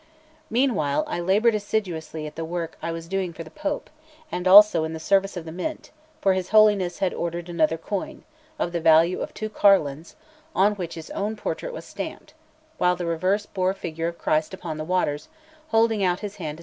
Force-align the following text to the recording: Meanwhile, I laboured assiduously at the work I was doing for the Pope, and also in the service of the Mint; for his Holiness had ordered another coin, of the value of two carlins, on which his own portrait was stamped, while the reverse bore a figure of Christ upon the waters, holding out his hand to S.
Meanwhile, 0.49 1.03
I 1.05 1.19
laboured 1.19 1.53
assiduously 1.53 2.25
at 2.25 2.35
the 2.35 2.43
work 2.43 2.75
I 2.81 2.91
was 2.91 3.07
doing 3.07 3.33
for 3.33 3.43
the 3.43 3.51
Pope, 3.51 3.87
and 4.31 4.47
also 4.47 4.83
in 4.83 4.93
the 4.93 4.99
service 4.99 5.37
of 5.37 5.45
the 5.45 5.51
Mint; 5.51 5.91
for 6.21 6.33
his 6.33 6.49
Holiness 6.49 6.97
had 6.97 7.13
ordered 7.13 7.47
another 7.47 7.77
coin, 7.77 8.23
of 8.57 8.71
the 8.71 8.79
value 8.81 9.21
of 9.21 9.31
two 9.31 9.47
carlins, 9.47 10.15
on 10.55 10.73
which 10.73 10.95
his 10.95 11.11
own 11.11 11.35
portrait 11.35 11.71
was 11.71 11.85
stamped, 11.85 12.33
while 12.79 12.95
the 12.95 13.05
reverse 13.05 13.45
bore 13.45 13.69
a 13.69 13.75
figure 13.75 14.07
of 14.07 14.17
Christ 14.17 14.55
upon 14.55 14.77
the 14.77 14.83
waters, 14.85 15.27
holding 15.67 16.03
out 16.03 16.21
his 16.21 16.37
hand 16.37 16.57
to 16.57 16.59
S. 16.59 16.59